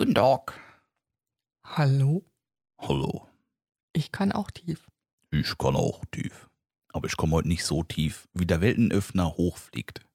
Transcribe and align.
Guten 0.00 0.14
Tag. 0.14 0.52
Hallo? 1.64 2.24
Hallo. 2.80 3.28
Ich 3.92 4.12
kann 4.12 4.30
auch 4.30 4.48
tief. 4.52 4.86
Ich 5.32 5.58
kann 5.58 5.74
auch 5.74 6.04
tief. 6.12 6.48
Aber 6.92 7.08
ich 7.08 7.16
komme 7.16 7.32
heute 7.32 7.48
nicht 7.48 7.64
so 7.64 7.82
tief, 7.82 8.28
wie 8.32 8.46
der 8.46 8.60
Weltenöffner 8.60 9.36
hochfliegt. 9.36 10.06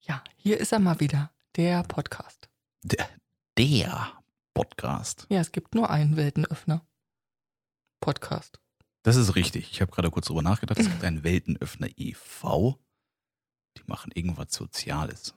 Ja, 0.00 0.24
hier 0.34 0.58
ist 0.58 0.72
er 0.72 0.80
mal 0.80 0.98
wieder, 0.98 1.30
der 1.54 1.84
Podcast. 1.84 2.48
Der, 2.82 3.08
der 3.56 4.12
Podcast. 4.54 5.28
Ja, 5.30 5.40
es 5.40 5.52
gibt 5.52 5.76
nur 5.76 5.88
einen 5.88 6.16
Weltenöffner. 6.16 6.84
Podcast. 8.00 8.58
Das 9.04 9.14
ist 9.14 9.36
richtig. 9.36 9.70
Ich 9.70 9.80
habe 9.80 9.92
gerade 9.92 10.10
kurz 10.10 10.26
drüber 10.26 10.42
nachgedacht. 10.42 10.80
Es 10.80 10.90
gibt 10.90 11.04
einen 11.04 11.22
Weltenöffner 11.22 11.90
e.V. 11.96 12.76
Die 13.78 13.84
machen 13.86 14.10
irgendwas 14.16 14.52
Soziales. 14.52 15.36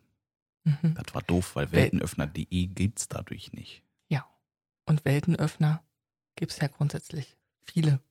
Mhm. 0.64 0.96
Das 0.96 1.14
war 1.14 1.22
doof, 1.22 1.56
weil 1.56 1.68
Wel- 1.68 1.72
Weltenöffner.de 1.74 2.68
gibt's 2.68 3.08
dadurch 3.08 3.54
nicht. 3.54 3.84
Und 4.86 5.06
Weltenöffner 5.06 5.84
gibt 6.36 6.52
es 6.52 6.58
ja 6.58 6.68
grundsätzlich 6.68 7.38
viele. 7.64 8.02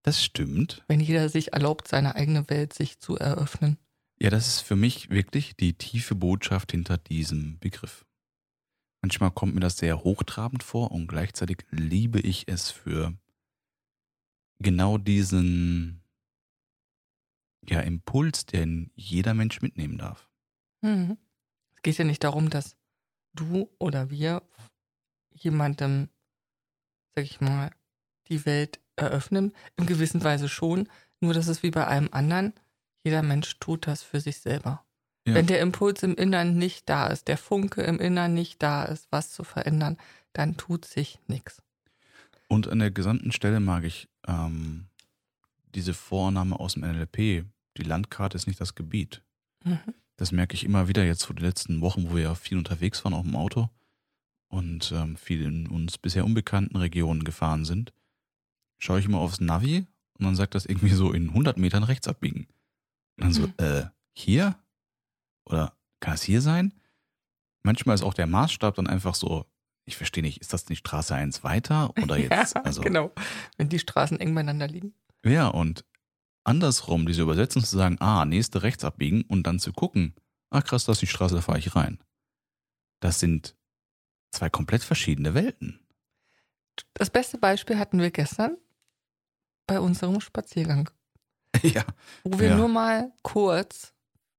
Das 0.00 0.24
stimmt. 0.24 0.82
Wenn 0.88 1.00
jeder 1.00 1.28
sich 1.28 1.52
erlaubt, 1.52 1.88
seine 1.88 2.14
eigene 2.14 2.48
Welt 2.48 2.72
sich 2.72 3.00
zu 3.00 3.18
eröffnen. 3.18 3.76
Ja, 4.18 4.30
das 4.30 4.48
ist 4.48 4.60
für 4.60 4.76
mich 4.76 5.10
wirklich 5.10 5.56
die 5.56 5.74
tiefe 5.74 6.14
Botschaft 6.14 6.72
hinter 6.72 6.96
diesem 6.96 7.58
Begriff. 7.58 8.06
Manchmal 9.02 9.30
kommt 9.30 9.52
mir 9.54 9.60
das 9.60 9.76
sehr 9.76 10.02
hochtrabend 10.02 10.62
vor 10.62 10.90
und 10.90 11.06
gleichzeitig 11.06 11.66
liebe 11.70 12.18
ich 12.20 12.48
es 12.48 12.70
für 12.70 13.12
genau 14.58 14.96
diesen 14.96 16.02
ja, 17.68 17.80
Impuls, 17.80 18.46
den 18.46 18.90
jeder 18.94 19.34
Mensch 19.34 19.60
mitnehmen 19.60 19.98
darf. 19.98 20.30
Mhm. 20.80 21.18
Es 21.80 21.82
geht 21.82 21.96
ja 21.96 22.04
nicht 22.04 22.24
darum, 22.24 22.50
dass 22.50 22.76
du 23.32 23.70
oder 23.78 24.10
wir 24.10 24.42
jemandem, 25.30 26.10
sag 27.14 27.24
ich 27.24 27.40
mal, 27.40 27.70
die 28.28 28.44
Welt 28.44 28.80
eröffnen. 28.96 29.54
In 29.76 29.86
gewisser 29.86 30.22
Weise 30.22 30.50
schon. 30.50 30.90
Nur, 31.20 31.32
dass 31.32 31.48
es 31.48 31.62
wie 31.62 31.70
bei 31.70 31.86
allem 31.86 32.10
anderen, 32.12 32.52
jeder 33.02 33.22
Mensch 33.22 33.58
tut 33.60 33.86
das 33.86 34.02
für 34.02 34.20
sich 34.20 34.36
selber. 34.40 34.84
Ja. 35.26 35.32
Wenn 35.32 35.46
der 35.46 35.60
Impuls 35.60 36.02
im 36.02 36.16
Innern 36.16 36.58
nicht 36.58 36.86
da 36.86 37.06
ist, 37.06 37.28
der 37.28 37.38
Funke 37.38 37.80
im 37.80 37.98
Innern 37.98 38.34
nicht 38.34 38.62
da 38.62 38.84
ist, 38.84 39.06
was 39.10 39.30
zu 39.30 39.42
verändern, 39.42 39.96
dann 40.34 40.58
tut 40.58 40.84
sich 40.84 41.18
nichts. 41.28 41.62
Und 42.46 42.68
an 42.68 42.80
der 42.80 42.90
gesamten 42.90 43.32
Stelle 43.32 43.60
mag 43.60 43.84
ich 43.84 44.06
ähm, 44.26 44.86
diese 45.74 45.94
Vorannahme 45.94 46.60
aus 46.60 46.74
dem 46.74 46.82
NLP, 46.82 47.46
die 47.78 47.84
Landkarte 47.84 48.36
ist 48.36 48.46
nicht 48.46 48.60
das 48.60 48.74
Gebiet. 48.74 49.22
Mhm. 49.64 49.78
Das 50.20 50.32
merke 50.32 50.54
ich 50.54 50.64
immer 50.64 50.86
wieder 50.86 51.02
jetzt 51.02 51.24
vor 51.24 51.34
den 51.34 51.46
letzten 51.46 51.80
Wochen, 51.80 52.10
wo 52.10 52.16
wir 52.16 52.22
ja 52.24 52.34
viel 52.34 52.58
unterwegs 52.58 53.02
waren, 53.04 53.14
auch 53.14 53.24
im 53.24 53.34
Auto 53.36 53.70
und 54.48 54.92
ähm, 54.92 55.16
viel 55.16 55.40
in 55.42 55.66
uns 55.66 55.96
bisher 55.96 56.26
unbekannten 56.26 56.76
Regionen 56.76 57.24
gefahren 57.24 57.64
sind. 57.64 57.94
Schaue 58.78 59.00
ich 59.00 59.06
immer 59.06 59.18
aufs 59.18 59.40
Navi 59.40 59.86
und 60.18 60.24
dann 60.26 60.36
sagt 60.36 60.54
das 60.54 60.66
irgendwie 60.66 60.90
so 60.90 61.12
in 61.12 61.28
100 61.30 61.56
Metern 61.56 61.84
rechts 61.84 62.06
abbiegen. 62.06 62.48
Und 63.16 63.24
dann 63.24 63.32
so, 63.32 63.46
Mhm. 63.46 63.54
äh, 63.56 63.84
hier? 64.12 64.56
Oder 65.46 65.74
kann 66.00 66.14
es 66.14 66.22
hier 66.22 66.42
sein? 66.42 66.74
Manchmal 67.62 67.94
ist 67.94 68.02
auch 68.02 68.12
der 68.14 68.26
Maßstab 68.26 68.74
dann 68.74 68.88
einfach 68.88 69.14
so, 69.14 69.46
ich 69.86 69.96
verstehe 69.96 70.22
nicht, 70.22 70.42
ist 70.42 70.52
das 70.52 70.66
die 70.66 70.76
Straße 70.76 71.14
eins 71.14 71.42
weiter 71.44 71.94
oder 72.02 72.18
jetzt? 72.18 72.54
ja, 72.56 72.62
also, 72.62 72.82
genau. 72.82 73.10
Wenn 73.56 73.70
die 73.70 73.78
Straßen 73.78 74.20
eng 74.20 74.34
beieinander 74.34 74.68
liegen. 74.68 74.92
ja, 75.24 75.48
und 75.48 75.86
andersrum, 76.44 77.06
diese 77.06 77.22
Übersetzung 77.22 77.62
zu 77.64 77.76
sagen, 77.76 77.96
ah, 78.00 78.24
nächste 78.24 78.62
rechts 78.62 78.84
abbiegen 78.84 79.22
und 79.22 79.44
dann 79.46 79.58
zu 79.58 79.72
gucken, 79.72 80.14
ach 80.50 80.64
krass, 80.64 80.84
das 80.84 80.96
ist 80.96 81.02
die 81.02 81.06
Straße, 81.06 81.34
da 81.34 81.40
fahre 81.40 81.58
ich 81.58 81.74
rein. 81.76 82.02
Das 83.00 83.20
sind 83.20 83.56
zwei 84.30 84.50
komplett 84.50 84.82
verschiedene 84.82 85.34
Welten. 85.34 85.80
Das 86.94 87.10
beste 87.10 87.38
Beispiel 87.38 87.78
hatten 87.78 87.98
wir 88.00 88.10
gestern 88.10 88.56
bei 89.66 89.80
unserem 89.80 90.20
Spaziergang. 90.20 90.90
ja. 91.62 91.84
wo 92.24 92.38
wir 92.38 92.50
Ja. 92.50 92.56
nur 92.56 92.68
mal 92.68 93.12
kurz, 93.22 93.92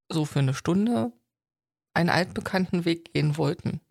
so 0.09 0.25
für 0.25 0.39
eine 0.39 0.53
Stunde, 0.53 1.11
einen 1.93 2.09
altbekannten 2.09 2.85
Weg 2.85 3.13
gehen 3.13 3.37
wollten. 3.37 3.81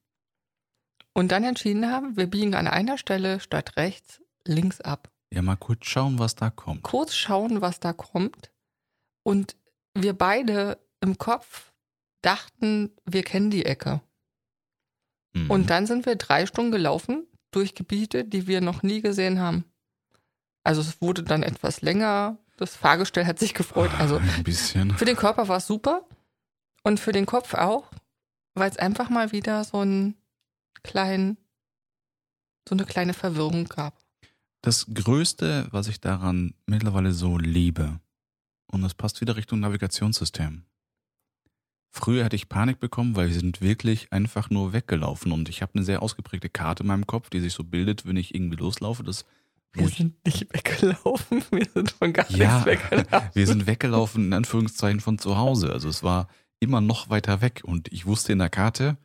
Und 1.12 1.32
dann 1.32 1.44
entschieden 1.44 1.90
haben, 1.90 2.16
wir 2.16 2.26
biegen 2.28 2.54
an 2.54 2.66
einer 2.66 2.96
Stelle 2.96 3.40
statt 3.40 3.76
rechts 3.76 4.22
links 4.46 4.80
ab. 4.80 5.10
Ja, 5.32 5.42
mal 5.42 5.56
kurz 5.56 5.86
schauen, 5.86 6.18
was 6.18 6.34
da 6.34 6.50
kommt. 6.50 6.82
Kurz 6.82 7.14
schauen, 7.14 7.60
was 7.60 7.80
da 7.80 7.92
kommt. 7.92 8.50
Und 9.22 9.56
wir 9.94 10.12
beide 10.12 10.78
im 11.00 11.18
Kopf 11.18 11.72
dachten, 12.22 12.90
wir 13.06 13.22
kennen 13.22 13.50
die 13.50 13.64
Ecke. 13.64 14.00
Mhm. 15.32 15.50
Und 15.50 15.70
dann 15.70 15.86
sind 15.86 16.06
wir 16.06 16.16
drei 16.16 16.46
Stunden 16.46 16.72
gelaufen 16.72 17.26
durch 17.50 17.74
Gebiete, 17.74 18.24
die 18.24 18.46
wir 18.46 18.60
noch 18.60 18.82
nie 18.82 19.00
gesehen 19.00 19.38
haben. 19.38 19.64
Also 20.64 20.80
es 20.80 21.00
wurde 21.00 21.22
dann 21.22 21.42
etwas 21.42 21.80
länger. 21.80 22.38
Das 22.56 22.76
Fahrgestell 22.76 23.26
hat 23.26 23.38
sich 23.38 23.54
gefreut. 23.54 23.90
Also 23.98 24.16
ein 24.16 24.44
bisschen. 24.44 24.96
Für 24.96 25.04
den 25.04 25.16
Körper 25.16 25.48
war 25.48 25.58
es 25.58 25.66
super 25.66 26.06
und 26.82 27.00
für 27.00 27.12
den 27.12 27.26
Kopf 27.26 27.54
auch, 27.54 27.90
weil 28.54 28.70
es 28.70 28.76
einfach 28.76 29.08
mal 29.08 29.32
wieder 29.32 29.64
so 29.64 29.78
einen 29.78 30.16
kleinen, 30.82 31.38
so 32.68 32.74
eine 32.74 32.84
kleine 32.84 33.14
Verwirrung 33.14 33.64
gab. 33.66 33.99
Das 34.62 34.86
Größte, 34.92 35.68
was 35.70 35.88
ich 35.88 36.00
daran 36.00 36.54
mittlerweile 36.66 37.12
so 37.12 37.38
liebe, 37.38 38.00
und 38.66 38.82
das 38.82 38.94
passt 38.94 39.20
wieder 39.20 39.36
Richtung 39.36 39.60
Navigationssystem. 39.60 40.64
Früher 41.92 42.24
hätte 42.24 42.36
ich 42.36 42.48
Panik 42.48 42.78
bekommen, 42.78 43.16
weil 43.16 43.28
wir 43.28 43.34
sind 43.34 43.60
wirklich 43.60 44.12
einfach 44.12 44.48
nur 44.48 44.72
weggelaufen 44.72 45.32
und 45.32 45.48
ich 45.48 45.60
habe 45.60 45.74
eine 45.74 45.82
sehr 45.84 46.02
ausgeprägte 46.02 46.48
Karte 46.48 46.84
in 46.84 46.86
meinem 46.86 47.06
Kopf, 47.06 47.30
die 47.30 47.40
sich 47.40 47.52
so 47.52 47.64
bildet, 47.64 48.06
wenn 48.06 48.16
ich 48.16 48.32
irgendwie 48.34 48.56
loslaufe. 48.58 49.02
Das, 49.02 49.24
Wir 49.72 49.88
sind 49.88 50.24
nicht 50.24 50.52
weggelaufen, 50.54 51.42
wir 51.50 51.66
sind 51.74 51.90
von 51.90 52.12
gar 52.12 52.30
Ja, 52.30 52.64
nichts 52.64 52.66
weggelaufen. 52.66 53.30
wir 53.34 53.46
sind 53.46 53.66
weggelaufen 53.66 54.26
in 54.26 54.32
Anführungszeichen 54.34 55.00
von 55.00 55.18
zu 55.18 55.36
Hause. 55.36 55.72
Also 55.72 55.88
es 55.88 56.04
war 56.04 56.28
immer 56.60 56.80
noch 56.80 57.10
weiter 57.10 57.40
weg 57.40 57.62
und 57.64 57.92
ich 57.92 58.06
wusste 58.06 58.32
in 58.32 58.38
der 58.38 58.50
Karte, 58.50 58.96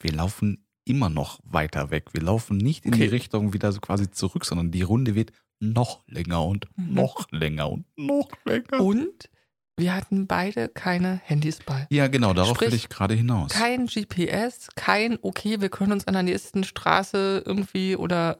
wir 0.00 0.12
laufen 0.12 0.66
immer 0.88 1.08
noch 1.08 1.40
weiter 1.44 1.90
weg. 1.90 2.06
Wir 2.12 2.22
laufen 2.22 2.56
nicht 2.56 2.84
in 2.84 2.92
die 2.92 3.02
Okay. 3.02 3.10
Richtung 3.10 3.52
wieder 3.52 3.72
so 3.72 3.80
quasi 3.80 4.10
zurück, 4.10 4.44
sondern 4.44 4.70
die 4.70 4.82
Runde 4.82 5.14
wird 5.14 5.32
noch 5.60 6.00
länger 6.06 6.44
und 6.44 6.66
Mhm. 6.76 6.94
noch 6.94 7.26
länger 7.32 7.70
und 7.70 7.84
noch 7.96 8.28
länger. 8.44 8.80
Und 8.80 9.28
wir 9.76 9.94
hatten 9.94 10.26
beide 10.26 10.68
keine 10.68 11.20
Handys 11.24 11.60
bei. 11.64 11.86
ja, 11.90 12.08
genau, 12.08 12.32
darauf 12.34 12.56
Sprich, 12.56 12.70
will 12.70 12.74
ich 12.76 12.88
gerade 12.88 13.14
hinaus. 13.14 13.52
Kein 13.52 13.86
GPS, 13.86 14.68
kein, 14.74 15.18
okay, 15.22 15.60
wir 15.60 15.68
können 15.68 15.92
uns 15.92 16.06
an 16.08 16.14
der 16.14 16.24
nächsten 16.24 16.64
Straße 16.64 17.44
irgendwie 17.46 17.94
oder, 17.94 18.38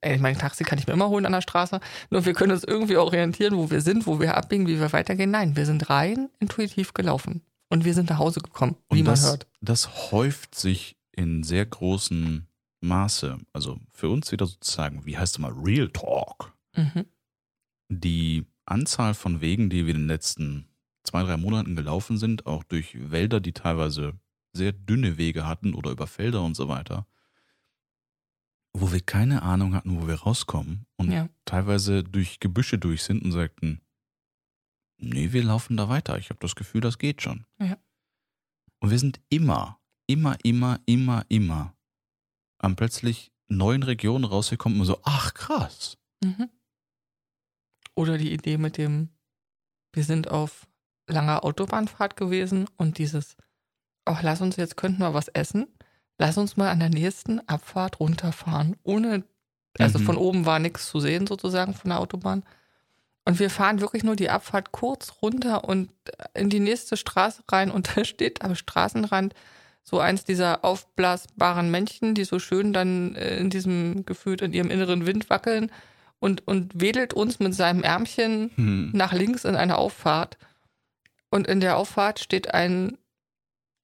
äh, 0.00 0.14
ich 0.16 0.20
meine, 0.20 0.36
Taxi 0.36 0.64
kann 0.64 0.80
ich 0.80 0.86
mir 0.88 0.92
immer 0.92 1.08
holen 1.08 1.26
an 1.26 1.32
der 1.32 1.42
Straße, 1.42 1.78
nur 2.10 2.24
wir 2.24 2.32
können 2.34 2.50
uns 2.52 2.64
irgendwie 2.64 2.96
orientieren, 2.96 3.56
wo 3.56 3.70
wir 3.70 3.82
sind, 3.82 4.06
wo 4.08 4.18
wir 4.18 4.36
abbiegen, 4.36 4.66
wie 4.66 4.80
wir 4.80 4.92
weitergehen. 4.92 5.30
Nein, 5.30 5.54
wir 5.54 5.64
sind 5.66 5.90
rein 5.90 6.28
intuitiv 6.40 6.92
gelaufen 6.92 7.42
und 7.68 7.84
wir 7.84 7.94
sind 7.94 8.10
nach 8.10 8.18
Hause 8.18 8.40
gekommen, 8.40 8.74
wie 8.90 8.98
und 8.98 9.04
man 9.04 9.12
das, 9.14 9.24
hört. 9.26 9.46
das 9.60 10.10
häuft 10.10 10.56
sich 10.56 10.96
in 11.20 11.42
sehr 11.42 11.66
großem 11.66 12.46
Maße. 12.80 13.38
Also 13.52 13.78
für 13.90 14.08
uns 14.08 14.32
wieder 14.32 14.46
sozusagen, 14.46 15.04
wie 15.04 15.16
heißt 15.18 15.34
es 15.34 15.38
mal, 15.38 15.52
Real 15.52 15.88
Talk. 15.90 16.56
Mhm. 16.76 17.04
die 17.88 18.46
Anzahl 18.66 19.14
von 19.14 19.40
Wegen, 19.40 19.68
die 19.70 19.84
wir 19.86 19.94
in 19.94 20.02
den 20.02 20.06
letzten 20.06 20.68
zwei, 21.02 21.24
drei 21.24 21.36
Monaten 21.36 21.74
gelaufen 21.74 22.16
sind, 22.18 22.46
auch 22.46 22.62
durch 22.62 22.96
Wälder, 23.10 23.40
die 23.40 23.52
teilweise 23.52 24.12
sehr 24.52 24.70
dünne 24.72 25.18
Wege 25.18 25.44
hatten 25.46 25.74
oder 25.74 25.90
über 25.90 26.06
Felder 26.06 26.42
und 26.44 26.54
so 26.54 26.68
weiter, 26.68 27.08
wo 28.72 28.92
wir 28.92 29.00
keine 29.00 29.42
Ahnung 29.42 29.74
hatten, 29.74 30.00
wo 30.00 30.06
wir 30.06 30.14
rauskommen 30.14 30.86
und 30.96 31.10
Ja. 31.10 31.28
teilweise 31.44 32.04
durch 32.04 32.38
Gebüsche 32.38 32.78
durch 32.78 33.02
sind 33.02 33.24
und 33.24 33.32
sagten, 33.32 33.80
nee, 34.98 35.32
wir 35.32 35.42
laufen 35.42 35.76
da 35.76 35.88
weiter. 35.88 36.16
Ich 36.18 36.30
habe 36.30 36.38
das 36.40 36.54
Gefühl, 36.54 36.80
das 36.80 36.98
geht 36.98 37.22
schon. 37.22 37.44
Ja. 37.58 37.76
Und 38.78 38.90
wir 38.90 38.98
sind 39.00 39.20
immer, 39.28 39.79
immer, 40.10 40.36
immer, 40.42 40.80
immer, 40.86 41.24
immer 41.28 41.74
an 42.58 42.76
plötzlich 42.76 43.32
neuen 43.48 43.82
Regionen 43.82 44.24
rausgekommen 44.24 44.80
und 44.80 44.86
so, 44.86 44.98
ach 45.04 45.34
krass. 45.34 45.96
Mhm. 46.22 46.48
Oder 47.94 48.18
die 48.18 48.32
Idee 48.32 48.58
mit 48.58 48.76
dem, 48.76 49.08
wir 49.92 50.04
sind 50.04 50.28
auf 50.28 50.66
langer 51.08 51.44
Autobahnfahrt 51.44 52.16
gewesen 52.16 52.66
und 52.76 52.98
dieses, 52.98 53.36
ach, 54.04 54.22
lass 54.22 54.40
uns 54.40 54.56
jetzt, 54.56 54.76
könnten 54.76 55.00
wir 55.00 55.14
was 55.14 55.28
essen. 55.28 55.66
Lass 56.18 56.36
uns 56.38 56.56
mal 56.56 56.70
an 56.70 56.80
der 56.80 56.90
nächsten 56.90 57.40
Abfahrt 57.48 57.98
runterfahren. 57.98 58.76
Ohne, 58.82 59.24
also 59.78 59.98
Mhm. 59.98 60.04
von 60.04 60.16
oben 60.16 60.46
war 60.46 60.58
nichts 60.58 60.88
zu 60.88 61.00
sehen 61.00 61.26
sozusagen 61.26 61.74
von 61.74 61.90
der 61.90 62.00
Autobahn. 62.00 62.44
Und 63.24 63.38
wir 63.38 63.50
fahren 63.50 63.80
wirklich 63.80 64.04
nur 64.04 64.16
die 64.16 64.30
Abfahrt 64.30 64.72
kurz 64.72 65.14
runter 65.22 65.64
und 65.64 65.90
in 66.34 66.50
die 66.50 66.60
nächste 66.60 66.96
Straße 66.96 67.42
rein 67.50 67.70
und 67.70 67.88
da 67.96 68.04
steht 68.04 68.42
am 68.42 68.54
Straßenrand 68.54 69.34
so 69.82 69.98
eins 69.98 70.24
dieser 70.24 70.64
aufblasbaren 70.64 71.70
Männchen, 71.70 72.14
die 72.14 72.24
so 72.24 72.38
schön 72.38 72.72
dann 72.72 73.14
äh, 73.16 73.36
in 73.38 73.50
diesem 73.50 74.04
gefühlt 74.06 74.42
in 74.42 74.52
ihrem 74.52 74.70
inneren 74.70 75.06
Wind 75.06 75.30
wackeln 75.30 75.72
und, 76.20 76.46
und 76.46 76.80
wedelt 76.80 77.14
uns 77.14 77.40
mit 77.40 77.54
seinem 77.54 77.82
Ärmchen 77.82 78.50
Hm. 78.54 78.90
nach 78.92 79.12
links 79.12 79.44
in 79.44 79.56
eine 79.56 79.78
Auffahrt. 79.78 80.38
Und 81.30 81.46
in 81.46 81.60
der 81.60 81.76
Auffahrt 81.76 82.20
steht 82.20 82.52
ein 82.52 82.98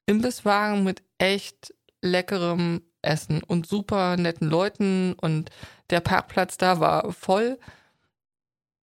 Imbisswagen 0.07 0.85
mit 0.85 1.03
echt 1.19 1.75
leckerem 2.03 2.83
Essen 3.03 3.43
und 3.43 3.67
super 3.67 4.17
netten 4.17 4.49
Leuten 4.49 5.15
und 5.15 5.51
der 5.91 6.01
Parkplatz 6.01 6.59
da 6.59 6.81
war 6.81 7.13
voll. 7.13 7.59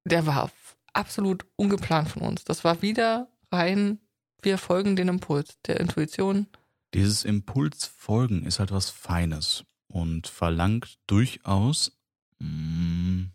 Der 0.05 0.27
war 0.27 0.51
absolut 0.93 1.45
ungeplant 1.57 2.09
von 2.09 2.23
uns. 2.23 2.45
Das 2.45 2.65
war 2.65 2.83
wieder 2.83 3.29
rein, 3.51 3.99
wir 4.43 4.59
folgen 4.59 4.97
den 4.97 5.09
Impuls 5.09 5.59
der 5.67 5.81
Intuition. 5.81 6.47
Dieses 6.95 7.25
Impulsfolgen 7.25 8.45
ist 8.45 8.59
halt 8.59 8.71
was 8.71 8.91
Feines 8.91 9.65
und 9.89 10.27
verlangt 10.27 10.99
durchaus 11.07 11.93
mh, 12.39 13.31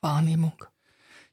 Wahrnehmung. 0.00 0.64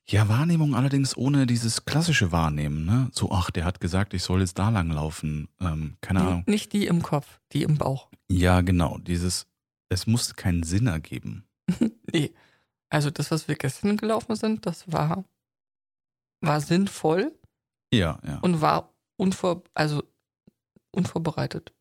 Ja, 0.10 0.30
Wahrnehmung 0.30 0.74
allerdings 0.74 1.18
ohne 1.18 1.46
dieses 1.46 1.84
klassische 1.84 2.32
Wahrnehmen, 2.32 2.86
ne? 2.86 3.10
So, 3.12 3.32
ach, 3.32 3.52
der 3.52 3.66
hat 3.66 3.82
gesagt, 3.82 4.14
ich 4.14 4.24
soll 4.24 4.40
jetzt 4.40 4.58
da 4.58 4.70
lang 4.70 4.90
laufen. 4.90 5.50
Ähm, 5.60 5.98
keine 6.00 6.22
Ahnung. 6.22 6.44
Nicht 6.48 6.72
die 6.72 6.88
im 6.88 7.02
Kopf, 7.02 7.42
die 7.52 7.64
im 7.64 7.78
Bauch. 7.78 8.10
Ja, 8.30 8.62
genau. 8.62 9.00
Dieses, 9.00 9.48
es 9.90 10.08
muss 10.08 10.36
keinen 10.36 10.64
Sinn 10.64 10.88
ergeben. 10.88 11.44
nee. 12.14 12.34
Also 12.90 13.12
das, 13.12 13.32
was 13.32 13.50
wir 13.50 13.56
gestern 13.56 13.98
gelaufen 13.98 14.38
sind, 14.38 14.66
das 14.66 14.90
war, 14.90 15.26
war 16.40 16.62
sinnvoll. 16.62 17.38
Ja, 17.92 18.20
ja. 18.26 18.38
Und 18.40 18.62
war 18.62 18.94
unvor, 19.18 19.64
also 19.74 20.04
unvorbereitet. 20.98 21.74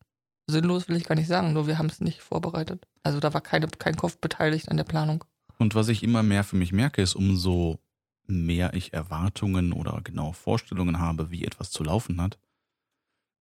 Sinnlos 0.49 0.87
will 0.87 0.95
ich 0.95 1.03
gar 1.03 1.15
nicht 1.15 1.27
sagen, 1.27 1.51
nur 1.51 1.67
wir 1.67 1.77
haben 1.77 1.87
es 1.87 1.99
nicht 1.99 2.21
vorbereitet. 2.21 2.87
Also 3.03 3.19
da 3.19 3.33
war 3.33 3.41
keine, 3.41 3.67
kein 3.67 3.97
Kopf 3.97 4.17
beteiligt 4.17 4.69
an 4.69 4.77
der 4.77 4.85
Planung. 4.85 5.25
Und 5.57 5.75
was 5.75 5.89
ich 5.89 6.03
immer 6.03 6.23
mehr 6.23 6.43
für 6.43 6.55
mich 6.55 6.71
merke, 6.71 7.01
ist, 7.01 7.15
umso 7.15 7.79
mehr 8.27 8.73
ich 8.73 8.93
Erwartungen 8.93 9.73
oder 9.73 9.99
genau 10.03 10.31
Vorstellungen 10.31 10.99
habe, 10.99 11.31
wie 11.31 11.43
etwas 11.43 11.71
zu 11.71 11.83
laufen 11.83 12.21
hat, 12.21 12.37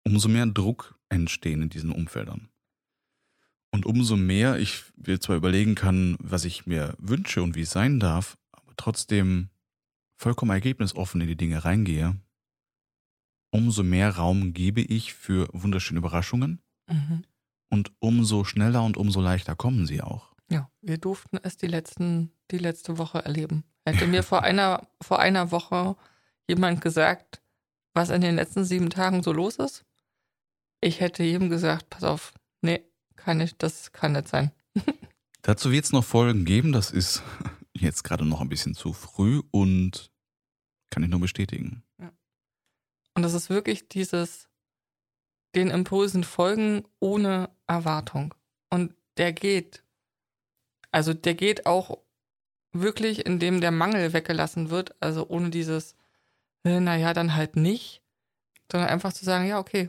umso 0.04 0.28
mehr 0.28 0.46
Druck 0.46 0.98
entstehen 1.08 1.62
in 1.62 1.70
diesen 1.70 1.90
Umfeldern. 1.90 2.48
Und 3.70 3.86
umso 3.86 4.16
mehr 4.16 4.58
ich 4.58 4.84
mir 4.96 5.20
zwar 5.20 5.36
überlegen 5.36 5.74
kann, 5.74 6.16
was 6.20 6.44
ich 6.44 6.66
mir 6.66 6.94
wünsche 6.98 7.42
und 7.42 7.56
wie 7.56 7.62
es 7.62 7.70
sein 7.70 7.98
darf, 7.98 8.36
aber 8.52 8.72
trotzdem 8.76 9.48
vollkommen 10.16 10.52
ergebnisoffen 10.52 11.20
in 11.20 11.26
die 11.26 11.36
Dinge 11.36 11.64
reingehe, 11.64 12.16
umso 13.54 13.84
mehr 13.84 14.16
Raum 14.16 14.52
gebe 14.52 14.80
ich 14.80 15.14
für 15.14 15.48
wunderschöne 15.52 15.98
Überraschungen 15.98 16.60
mhm. 16.88 17.22
und 17.70 17.92
umso 18.00 18.42
schneller 18.42 18.82
und 18.82 18.96
umso 18.96 19.20
leichter 19.20 19.54
kommen 19.54 19.86
sie 19.86 20.02
auch. 20.02 20.34
Ja, 20.50 20.68
wir 20.82 20.98
durften 20.98 21.38
es 21.40 21.56
die 21.56 21.68
letzten, 21.68 22.32
die 22.50 22.58
letzte 22.58 22.98
Woche 22.98 23.24
erleben. 23.24 23.62
Hätte 23.86 24.08
mir 24.08 24.24
vor 24.24 24.42
einer, 24.42 24.88
vor 25.00 25.20
einer 25.20 25.52
Woche 25.52 25.94
jemand 26.48 26.80
gesagt, 26.80 27.42
was 27.92 28.10
in 28.10 28.22
den 28.22 28.34
letzten 28.34 28.64
sieben 28.64 28.90
Tagen 28.90 29.22
so 29.22 29.32
los 29.32 29.56
ist, 29.56 29.84
ich 30.80 30.98
hätte 30.98 31.22
jedem 31.22 31.48
gesagt, 31.48 31.88
pass 31.90 32.02
auf, 32.02 32.34
nee, 32.60 32.82
kann 33.14 33.40
ich, 33.40 33.56
das 33.56 33.92
kann 33.92 34.12
nicht 34.12 34.26
sein. 34.26 34.50
Dazu 35.42 35.70
wird 35.70 35.84
es 35.84 35.92
noch 35.92 36.04
Folgen 36.04 36.44
geben, 36.44 36.72
das 36.72 36.90
ist 36.90 37.22
jetzt 37.72 38.02
gerade 38.02 38.24
noch 38.24 38.40
ein 38.40 38.48
bisschen 38.48 38.74
zu 38.74 38.92
früh 38.92 39.42
und 39.52 40.10
kann 40.90 41.04
ich 41.04 41.08
nur 41.08 41.20
bestätigen. 41.20 41.84
Ja. 42.00 42.10
Und 43.24 43.32
das 43.32 43.42
ist 43.42 43.48
wirklich 43.48 43.88
dieses, 43.88 44.50
den 45.54 45.70
Impulsen 45.70 46.24
folgen 46.24 46.84
ohne 47.00 47.48
Erwartung. 47.66 48.34
Und 48.68 48.94
der 49.16 49.32
geht. 49.32 49.82
Also 50.90 51.14
der 51.14 51.34
geht 51.34 51.64
auch 51.64 52.04
wirklich, 52.72 53.24
indem 53.24 53.62
der 53.62 53.70
Mangel 53.70 54.12
weggelassen 54.12 54.68
wird, 54.68 54.94
also 55.00 55.26
ohne 55.26 55.48
dieses, 55.48 55.96
äh, 56.64 56.80
naja, 56.80 57.14
dann 57.14 57.34
halt 57.34 57.56
nicht, 57.56 58.02
sondern 58.70 58.90
einfach 58.90 59.14
zu 59.14 59.24
sagen, 59.24 59.48
ja, 59.48 59.58
okay. 59.58 59.88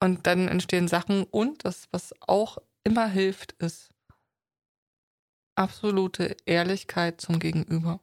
Und 0.00 0.26
dann 0.26 0.48
entstehen 0.48 0.88
Sachen 0.88 1.24
und 1.24 1.62
das, 1.66 1.88
was 1.90 2.14
auch 2.22 2.56
immer 2.84 3.06
hilft, 3.06 3.52
ist 3.58 3.90
absolute 5.56 6.38
Ehrlichkeit 6.46 7.20
zum 7.20 7.38
Gegenüber. 7.38 8.00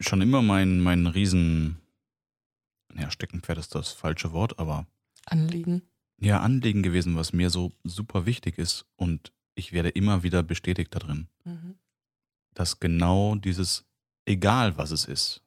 Schon 0.00 0.22
immer 0.22 0.42
mein, 0.42 0.80
mein 0.80 1.06
Riesen, 1.06 1.81
ja, 2.96 3.10
Steckenpferd 3.10 3.58
ist 3.58 3.74
das 3.74 3.92
falsche 3.92 4.32
Wort, 4.32 4.58
aber 4.58 4.86
Anliegen. 5.26 5.82
Ja, 6.18 6.40
Anliegen 6.40 6.82
gewesen, 6.82 7.16
was 7.16 7.32
mir 7.32 7.50
so 7.50 7.72
super 7.84 8.26
wichtig 8.26 8.58
ist 8.58 8.86
und 8.96 9.32
ich 9.54 9.72
werde 9.72 9.90
immer 9.90 10.22
wieder 10.22 10.42
bestätigt 10.42 10.94
darin. 10.94 11.28
Mhm 11.44 11.76
dass 12.54 12.80
genau 12.80 13.34
dieses, 13.34 13.84
egal 14.24 14.76
was 14.76 14.90
es 14.90 15.04
ist. 15.04 15.42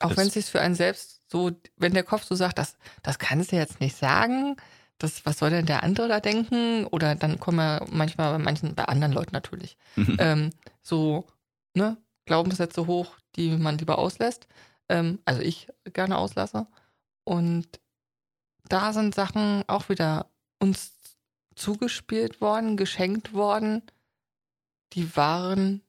Auch 0.00 0.16
wenn 0.16 0.28
es 0.28 0.34
sich 0.34 0.46
für 0.46 0.60
einen 0.60 0.74
selbst 0.74 1.22
so, 1.30 1.50
wenn 1.76 1.92
der 1.92 2.04
Kopf 2.04 2.24
so 2.24 2.34
sagt, 2.34 2.58
das, 2.58 2.76
das 3.02 3.18
kannst 3.18 3.52
du 3.52 3.56
jetzt 3.56 3.80
nicht 3.80 3.96
sagen, 3.96 4.56
das, 4.98 5.26
was 5.26 5.38
soll 5.38 5.50
denn 5.50 5.66
der 5.66 5.82
andere 5.82 6.08
da 6.08 6.20
denken? 6.20 6.84
Oder 6.86 7.14
dann 7.14 7.38
kommen 7.40 7.58
ja 7.58 7.84
manchmal 7.90 8.32
bei 8.32 8.38
manchen, 8.38 8.74
bei 8.74 8.84
anderen 8.84 9.12
Leuten 9.12 9.32
natürlich, 9.32 9.76
ähm, 10.18 10.50
so, 10.82 11.26
ne, 11.74 11.96
Glaubenssätze 12.26 12.86
hoch, 12.86 13.16
die 13.36 13.56
man 13.56 13.78
lieber 13.78 13.98
auslässt. 13.98 14.46
Ähm, 14.88 15.18
also 15.24 15.40
ich 15.40 15.68
gerne 15.92 16.18
auslasse. 16.18 16.66
Und 17.24 17.80
da 18.68 18.92
sind 18.92 19.14
Sachen 19.14 19.64
auch 19.66 19.88
wieder 19.88 20.30
uns 20.58 20.92
zugespielt 21.54 22.40
worden, 22.40 22.76
geschenkt 22.76 23.32
worden, 23.32 23.82
die 24.92 25.16
waren 25.16 25.82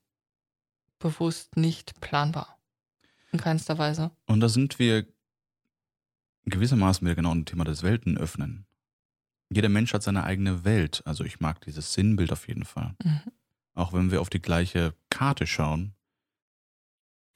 bewusst 0.98 1.56
nicht 1.56 2.00
planbar. 2.02 2.58
In 3.32 3.40
keinster 3.40 3.78
Weise. 3.78 4.12
Und 4.26 4.40
da 4.40 4.50
sind 4.50 4.80
wir 4.80 5.06
gewissermaßen 6.46 7.06
wieder 7.06 7.16
genau 7.16 7.32
im 7.32 7.46
Thema 7.46 7.64
des 7.64 7.84
Weltenöffnen. 7.84 8.66
Jeder 9.52 9.70
Mensch 9.70 9.94
hat 9.94 10.04
seine 10.04 10.24
eigene 10.24 10.64
Welt. 10.64 11.02
Also 11.06 11.24
ich 11.24 11.40
mag 11.40 11.62
dieses 11.62 11.94
Sinnbild 11.94 12.32
auf 12.32 12.48
jeden 12.48 12.66
Fall. 12.66 12.96
Mhm. 13.04 13.22
Auch 13.76 13.94
wenn 13.94 14.12
wir 14.12 14.22
auf 14.22 14.30
die 14.30 14.42
gleiche 14.42 14.94
Karte 15.10 15.48
schauen, 15.48 15.94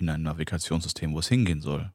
in 0.04 0.10
ein 0.10 0.22
Navigationssystem, 0.24 1.14
wo 1.14 1.20
es 1.20 1.28
hingehen 1.28 1.62
soll, 1.62 1.94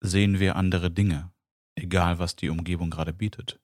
sehen 0.00 0.40
wir 0.40 0.56
andere 0.56 0.90
Dinge, 0.90 1.30
egal 1.74 2.18
was 2.18 2.36
die 2.36 2.48
Umgebung 2.48 2.90
gerade 2.90 3.12
bietet. 3.12 3.60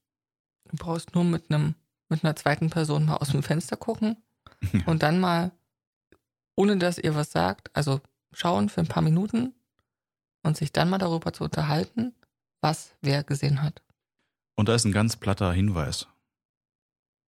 Du 0.69 0.77
brauchst 0.77 1.15
nur 1.15 1.25
mit 1.25 1.51
einem 1.51 1.75
mit 2.09 2.25
einer 2.25 2.37
zweiten 2.37 2.71
Person 2.71 3.07
mal 3.07 3.17
aus 3.17 3.31
dem 3.31 3.43
Fenster 3.43 3.77
gucken 3.77 4.17
und 4.87 5.03
dann 5.03 5.19
mal, 5.21 5.53
ohne 6.55 6.79
dass 6.79 6.99
ihr 6.99 7.15
was 7.15 7.31
sagt, 7.33 7.75
also 7.75 8.01
schauen 8.33 8.69
für 8.69 8.81
ein 8.81 8.89
paar 8.89 9.03
Minuten 9.03 9.55
und 10.43 10.57
sich 10.57 10.73
dann 10.73 10.89
mal 10.89 10.99
darüber 10.99 11.33
zu 11.33 11.45
unterhalten, 11.45 12.15
was 12.61 12.95
wer 13.01 13.25
gesehen 13.25 13.63
hat. 13.63 13.83
Und 14.55 14.69
da 14.69 14.75
ist 14.75 14.85
ein 14.85 14.93
ganz 14.93 15.17
platter 15.17 15.53
Hinweis. 15.53 16.07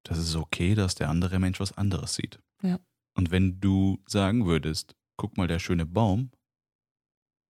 Das 0.03 0.17
ist 0.17 0.35
okay, 0.35 0.75
dass 0.75 0.95
der 0.95 1.09
andere 1.09 1.39
Mensch 1.39 1.59
was 1.59 1.77
anderes 1.77 2.13
sieht. 2.13 2.39
Ja. 2.61 2.79
Und 3.15 3.31
wenn 3.31 3.59
du 3.59 4.01
sagen 4.05 4.45
würdest, 4.45 4.95
guck 5.17 5.37
mal 5.37 5.47
der 5.47 5.59
schöne 5.59 5.85
Baum 5.85 6.31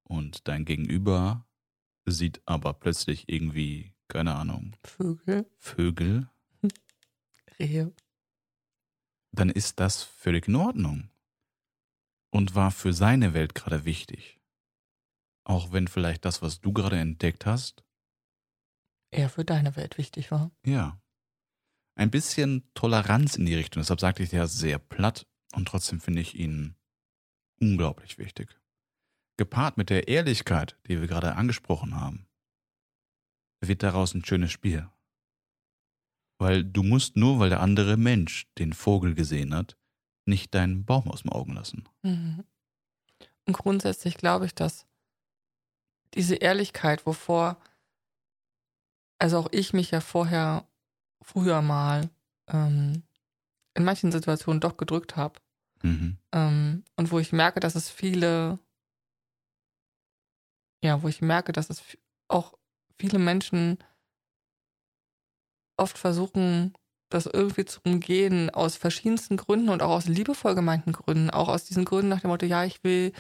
und 0.04 0.48
dein 0.48 0.66
Gegenüber 0.66 1.46
sieht 2.06 2.42
aber 2.46 2.74
plötzlich 2.74 3.26
irgendwie, 3.28 3.94
keine 4.08 4.36
Ahnung, 4.36 4.76
Vögel. 4.84 5.46
Vögel. 5.58 6.30
Rehe 7.60 7.94
dann 9.38 9.50
ist 9.50 9.80
das 9.80 10.04
völlig 10.04 10.48
in 10.48 10.56
Ordnung 10.56 11.10
und 12.32 12.56
war 12.56 12.72
für 12.72 12.94
seine 12.94 13.34
Welt 13.34 13.56
gerade 13.56 13.86
wichtig. 13.86 14.40
Auch 15.44 15.72
wenn 15.72 15.88
vielleicht 15.88 16.26
das, 16.26 16.42
was 16.42 16.60
du 16.60 16.74
gerade 16.74 16.98
entdeckt 16.98 17.46
hast, 17.46 17.84
eher 19.12 19.30
für 19.30 19.46
deine 19.46 19.76
Welt 19.76 19.98
wichtig 19.98 20.32
war. 20.32 20.52
Ja. 20.66 21.02
Ein 21.96 22.12
bisschen 22.12 22.70
Toleranz 22.74 23.36
in 23.36 23.46
die 23.46 23.56
Richtung. 23.56 23.82
Deshalb 23.82 24.00
sagte 24.00 24.24
ich 24.24 24.32
ja 24.32 24.46
sehr 24.46 24.78
platt 24.78 25.26
und 25.54 25.68
trotzdem 25.68 26.02
finde 26.02 26.22
ich 26.22 26.36
ihn 26.36 26.76
unglaublich 27.60 28.18
wichtig. 28.18 28.60
Gepaart 29.38 29.78
mit 29.78 29.90
der 29.90 30.08
Ehrlichkeit, 30.08 30.78
die 30.88 31.00
wir 31.00 31.08
gerade 31.08 31.36
angesprochen 31.36 31.96
haben, 31.96 32.28
wird 33.62 33.84
daraus 33.84 34.14
ein 34.14 34.26
schönes 34.26 34.52
Spiel. 34.52 34.90
Weil 36.40 36.64
du 36.64 36.84
musst 36.84 37.16
nur, 37.16 37.40
weil 37.40 37.50
der 37.50 37.62
andere 37.62 37.98
Mensch 37.98 38.48
den 38.58 38.74
Vogel 38.74 39.16
gesehen 39.16 39.54
hat, 39.54 39.78
nicht 40.26 40.54
deinen 40.54 40.86
Baum 40.86 41.10
aus 41.10 41.22
dem 41.22 41.32
Augen 41.32 41.54
lassen. 41.54 41.88
Mhm. 42.04 42.44
Und 43.46 43.54
grundsätzlich 43.54 44.18
glaube 44.18 44.46
ich, 44.46 44.54
dass 44.54 44.86
diese 46.14 46.36
Ehrlichkeit, 46.36 47.06
wovor, 47.06 47.58
also 49.20 49.40
auch 49.40 49.48
ich 49.52 49.74
mich 49.74 49.92
ja 49.92 50.02
vorher, 50.02 50.68
früher 51.22 51.62
mal 51.62 52.10
ähm, 52.48 53.04
in 53.74 53.84
manchen 53.84 54.12
Situationen 54.12 54.60
doch 54.60 54.78
gedrückt 54.78 55.16
habe. 55.16 55.40
Mhm. 55.88 56.18
Ähm, 56.34 56.84
und 56.96 57.12
wo 57.12 57.20
ich 57.20 57.32
merke, 57.32 57.60
dass 57.60 57.76
es 57.76 57.90
viele, 57.90 58.60
ja, 60.84 61.02
wo 61.02 61.08
ich 61.08 61.22
merke, 61.22 61.52
dass 61.52 61.70
es 61.70 61.82
auch 62.28 62.54
viele 62.98 63.20
Menschen 63.20 63.78
oft 65.78 65.98
versuchen, 65.98 66.74
das 67.10 67.26
irgendwie 67.26 67.66
zu 67.66 67.80
umgehen, 67.86 68.50
aus 68.50 68.76
verschiedensten 68.76 69.38
Gründen 69.38 69.70
und 69.70 69.82
auch 69.82 69.92
aus 69.92 70.08
liebevoll 70.08 70.56
gemeinten 70.56 70.92
Gründen. 70.92 71.30
Auch 71.30 71.48
aus 71.48 71.64
diesen 71.64 71.86
Gründen 71.86 72.10
nach 72.10 72.22
dem 72.22 72.30
Motto, 72.30 72.46
ja, 72.46 72.66
ich 72.66 72.84
will 72.84 73.14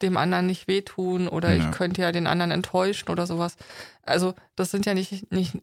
dem 0.00 0.16
anderen 0.16 0.46
nicht 0.46 0.68
wehtun 0.68 1.28
oder 1.28 1.54
ja. 1.54 1.64
ich 1.64 1.76
könnte 1.76 2.02
ja 2.02 2.12
den 2.12 2.26
anderen 2.26 2.50
enttäuschen 2.50 3.08
oder 3.10 3.26
sowas. 3.26 3.56
Also, 4.02 4.34
das 4.54 4.70
sind 4.70 4.86
ja 4.86 4.94
nicht, 4.94 5.32
nicht 5.32 5.58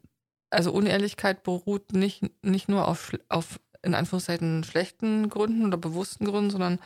also 0.49 0.71
Unehrlichkeit 0.71 1.43
beruht 1.43 1.93
nicht, 1.93 2.23
nicht 2.43 2.69
nur 2.69 2.87
auf, 2.87 3.11
auf, 3.29 3.59
in 3.81 3.95
Anführungszeichen, 3.95 4.63
schlechten 4.63 5.29
Gründen 5.29 5.65
oder 5.65 5.77
bewussten 5.77 6.25
Gründen, 6.25 6.49
sondern 6.51 6.79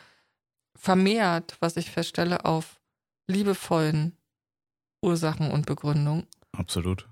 vermehrt, 0.76 1.56
was 1.60 1.76
ich 1.76 1.90
feststelle, 1.90 2.44
auf 2.44 2.80
liebevollen 3.26 4.16
Ursachen 5.02 5.50
und 5.50 5.66
Begründungen. 5.66 6.26
Absolut. 6.52 7.08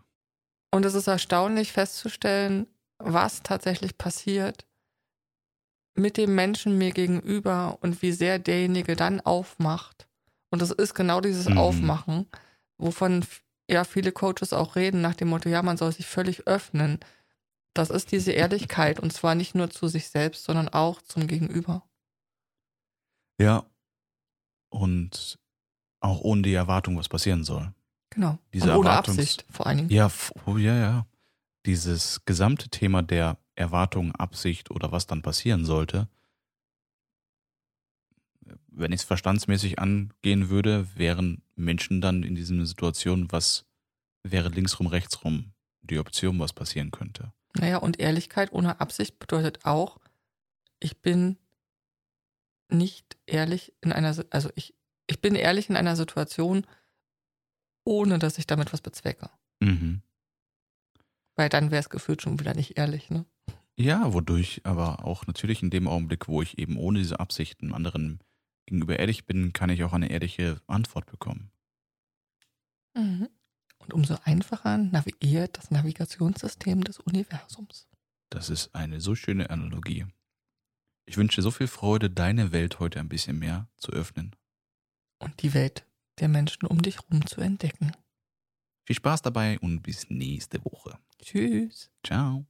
Und 0.70 0.84
es 0.84 0.94
ist 0.94 1.06
erstaunlich 1.06 1.72
festzustellen, 1.72 2.66
was 2.98 3.42
tatsächlich 3.42 3.98
passiert 3.98 4.66
mit 5.94 6.16
dem 6.16 6.34
Menschen 6.34 6.78
mir 6.78 6.92
gegenüber 6.92 7.78
und 7.82 8.00
wie 8.02 8.12
sehr 8.12 8.38
derjenige 8.38 8.96
dann 8.96 9.20
aufmacht. 9.20 10.08
Und 10.50 10.62
das 10.62 10.70
ist 10.70 10.94
genau 10.94 11.20
dieses 11.20 11.48
Mhm. 11.48 11.58
Aufmachen, 11.58 12.26
wovon 12.78 13.24
ja 13.68 13.84
viele 13.84 14.12
Coaches 14.12 14.52
auch 14.52 14.76
reden, 14.76 15.00
nach 15.02 15.14
dem 15.14 15.28
Motto, 15.28 15.48
ja, 15.48 15.62
man 15.62 15.76
soll 15.76 15.92
sich 15.92 16.06
völlig 16.06 16.46
öffnen. 16.46 16.98
Das 17.74 17.90
ist 17.90 18.12
diese 18.12 18.32
Ehrlichkeit 18.32 19.00
und 19.00 19.12
zwar 19.12 19.34
nicht 19.34 19.54
nur 19.54 19.70
zu 19.70 19.88
sich 19.88 20.08
selbst, 20.08 20.44
sondern 20.44 20.68
auch 20.68 21.00
zum 21.02 21.26
Gegenüber. 21.26 21.82
Ja. 23.40 23.64
Und 24.68 25.38
auch 26.00 26.20
ohne 26.20 26.42
die 26.42 26.54
Erwartung, 26.54 26.96
was 26.96 27.08
passieren 27.08 27.44
soll. 27.44 27.72
Genau. 28.10 28.38
Diese 28.52 28.72
und 28.72 28.78
ohne 28.78 28.90
Erwartungs- 28.90 29.18
Absicht 29.18 29.44
vor 29.50 29.66
allen 29.66 29.78
Dingen. 29.78 29.90
Ja, 29.90 30.10
oh, 30.46 30.56
ja, 30.56 30.76
ja. 30.76 31.06
Dieses 31.64 32.24
gesamte 32.24 32.68
Thema 32.68 33.02
der 33.02 33.38
Erwartung, 33.54 34.14
Absicht 34.16 34.70
oder 34.70 34.92
was 34.92 35.06
dann 35.06 35.22
passieren 35.22 35.64
sollte, 35.64 36.08
wenn 38.74 38.92
ich 38.92 39.00
es 39.00 39.06
verstandsmäßig 39.06 39.78
angehen 39.78 40.48
würde, 40.48 40.88
wären 40.96 41.42
Menschen 41.54 42.00
dann 42.00 42.22
in 42.22 42.34
dieser 42.34 42.64
Situation, 42.66 43.30
was 43.30 43.66
wäre 44.22 44.48
linksrum, 44.48 44.86
rechtsrum 44.86 45.52
die 45.82 45.98
Option, 45.98 46.38
was 46.38 46.52
passieren 46.52 46.90
könnte. 46.90 47.32
Naja, 47.58 47.78
und 47.78 48.00
Ehrlichkeit 48.00 48.52
ohne 48.52 48.80
Absicht 48.80 49.18
bedeutet 49.18 49.64
auch, 49.64 49.98
ich 50.80 51.00
bin 51.00 51.38
nicht 52.68 53.18
ehrlich 53.26 53.74
in 53.82 53.92
einer, 53.92 54.16
also 54.30 54.50
ich, 54.54 54.74
ich 55.06 55.20
bin 55.20 55.34
ehrlich 55.34 55.68
in 55.68 55.76
einer 55.76 55.96
Situation, 55.96 56.66
ohne 57.84 58.18
dass 58.18 58.38
ich 58.38 58.46
damit 58.46 58.72
was 58.72 58.80
bezwecke. 58.80 59.30
Mhm. 59.60 60.02
Weil 61.36 61.48
dann 61.48 61.70
wäre 61.70 61.80
es 61.80 61.90
gefühlt 61.90 62.22
schon 62.22 62.40
wieder 62.40 62.54
nicht 62.54 62.78
ehrlich, 62.78 63.10
ne? 63.10 63.26
Ja, 63.76 64.12
wodurch 64.12 64.60
aber 64.64 65.04
auch 65.04 65.26
natürlich 65.26 65.62
in 65.62 65.70
dem 65.70 65.88
Augenblick, 65.88 66.28
wo 66.28 66.42
ich 66.42 66.58
eben 66.58 66.76
ohne 66.76 66.98
diese 66.98 67.20
Absichten 67.20 67.72
anderen 67.72 68.20
gegenüber 68.66 68.98
ehrlich 68.98 69.26
bin, 69.26 69.52
kann 69.52 69.70
ich 69.70 69.82
auch 69.82 69.92
eine 69.92 70.10
ehrliche 70.10 70.60
Antwort 70.66 71.06
bekommen. 71.06 71.50
Und 73.82 73.92
umso 73.92 74.16
einfacher 74.24 74.78
navigiert 74.78 75.58
das 75.58 75.70
Navigationssystem 75.70 76.84
des 76.84 76.98
Universums. 77.00 77.88
Das 78.30 78.48
ist 78.48 78.74
eine 78.74 79.00
so 79.00 79.14
schöne 79.14 79.50
Analogie. 79.50 80.06
Ich 81.04 81.16
wünsche 81.16 81.42
so 81.42 81.50
viel 81.50 81.66
Freude, 81.66 82.08
deine 82.08 82.52
Welt 82.52 82.78
heute 82.78 83.00
ein 83.00 83.08
bisschen 83.08 83.38
mehr 83.38 83.68
zu 83.76 83.92
öffnen. 83.92 84.34
Und 85.18 85.42
die 85.42 85.52
Welt 85.52 85.84
der 86.20 86.28
Menschen 86.28 86.66
um 86.66 86.80
dich 86.80 86.98
rum 87.10 87.26
zu 87.26 87.40
entdecken. 87.40 87.92
Viel 88.86 88.96
Spaß 88.96 89.22
dabei 89.22 89.58
und 89.60 89.82
bis 89.82 90.08
nächste 90.10 90.64
Woche. 90.64 90.98
Tschüss. 91.20 91.90
Ciao. 92.04 92.46